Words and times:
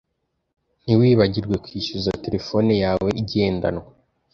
Ntiwibagirwe 0.83 1.55
kwishyuza 1.63 2.19
terefone 2.23 2.71
yawe 2.83 3.09
igendanwa 3.21 3.85